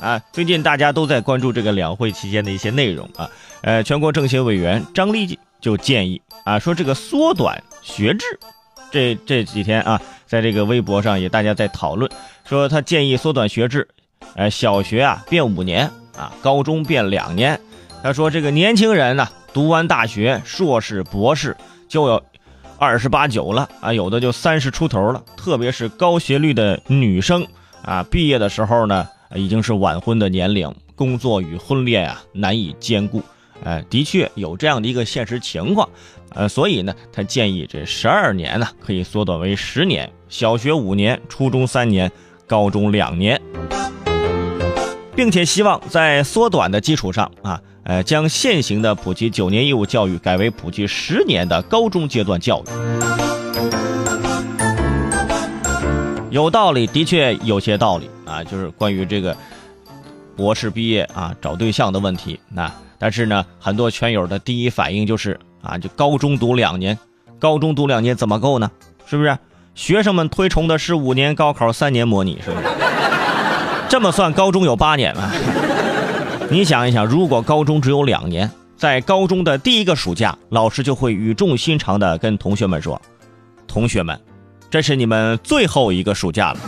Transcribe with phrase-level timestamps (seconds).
[0.00, 3.28] 啊，最近大家都在关注这个两会期间的一些内容啊。
[3.60, 8.24] 呃，全国政协委员张立就建议啊，说这个缩短学制。
[8.90, 12.10] 这这几天啊，在这个微博上也大家在讨论，
[12.44, 13.86] 说他建议缩短学制，
[14.34, 17.60] 呃，小学啊变五年啊，高中变两年。
[18.02, 21.54] 他说这个年轻人呢，读完大学、硕士、博士
[21.88, 22.22] 就要
[22.78, 27.46] 二十八九了啊，有的就三十出头了，特别是高学历的女生
[27.84, 29.06] 啊，毕业的时候呢。
[29.36, 33.22] 已经是晚婚的年龄，工作与婚恋啊难以兼顾，
[33.62, 35.88] 呃，的确有这样的一个现实情况，
[36.34, 42.10] 呃，所以呢，他建议这十二年呢可以缩短为十年，小学五年，初中三年，
[42.46, 43.40] 高中两年，
[45.14, 53.19] 并且希望在缩短的基础上啊，呃，将现行的普及九年义务教育改为普及十年的高中阶段教育。
[56.30, 59.36] 有道理，的确有些道理啊，就是关于这个
[60.36, 62.38] 博士毕业啊找对象的问题。
[62.48, 66.96] 那但是呢，很多圈友的第一反应就是啊，就高中读两年，
[67.40, 68.70] 高中读两年怎么够呢？
[69.06, 69.36] 是不是？
[69.74, 72.66] 学生们推崇的是五年高考三年模拟，是不是？
[73.88, 75.32] 这么算，高中有八年吗？
[76.48, 83.00] 你想一想，如果高中只有两年，在高中的第一个暑假，老师就会语重心长的跟同学们说
[83.66, 84.18] ：“同学们。”
[84.70, 86.60] 这是你们最后一个暑假了，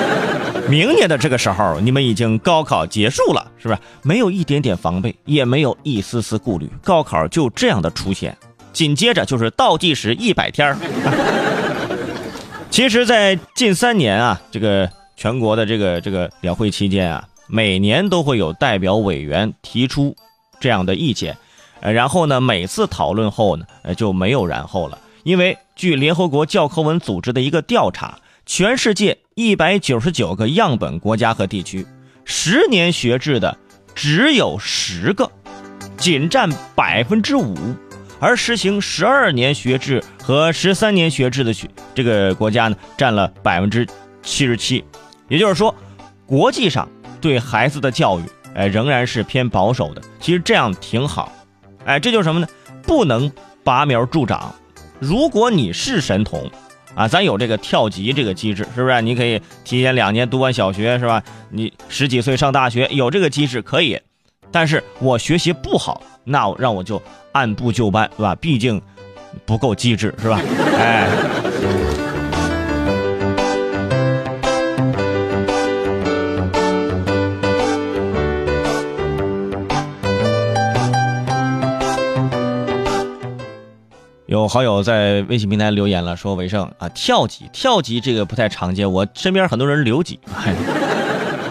[0.66, 3.80] 明年的这个时候，你们已经高考结束了，是不是？
[4.02, 8.34] 没有一点点防备，也没有一丝丝顾虑，高考就这样的出现，
[8.72, 10.74] 紧接着就是倒计时一百天
[12.70, 20.16] 其实，在近三年啊，这个全国的这个这个两会期间啊，每年都会有代表委员提出
[20.58, 21.36] 这样的意见，
[21.80, 24.98] 呃，然后呢，每次讨论后呢，呃，就没有然后了。
[25.24, 31.86] 因为据联合国教科文组织的一个调查，全世界一百九十九个样本国家和地区，
[32.24, 33.56] 十年学制的
[33.94, 35.30] 只有十个，
[35.96, 37.54] 仅占百分之五；
[38.20, 43.86] 而实行十二年学制和十三年学制的学这个国家呢，占了百分之
[44.22, 44.84] 七十七。
[45.28, 45.74] 也就是说，
[46.26, 46.86] 国际上
[47.18, 50.02] 对孩子的教育，哎，仍然是偏保守的。
[50.20, 51.32] 其实这样挺好，
[51.86, 52.46] 哎，这就是什么呢？
[52.82, 53.32] 不能
[53.64, 54.54] 拔苗助长。
[55.04, 56.50] 如果你是神童，
[56.94, 59.02] 啊，咱有这个跳级这个机制，是不是？
[59.02, 61.22] 你可以提前两年读完小学，是吧？
[61.50, 64.00] 你十几岁上大学，有这个机制可以。
[64.50, 68.34] 但是我学习不好，那我让我就按部就班，是吧？
[68.36, 68.80] 毕竟
[69.44, 70.40] 不够机智，是吧？
[70.78, 71.06] 哎。
[84.34, 90.18] 有好友在微信平台留言了，说伟盛啊，跳级跳级这个不太常见，我身边很多人留级。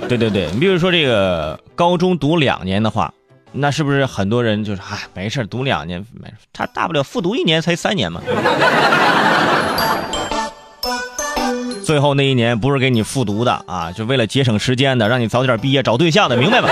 [0.09, 3.13] 对 对对，你比如说这个高中读两年的话，
[3.53, 8.21] 那是不是很多人就是哎没事读两年没事，他大不了复读一年才三年嘛。
[11.85, 16.67] 最后那一年不是给你复读的啊，就为了节省时间的，让你早点毕业找对象的，明白吗？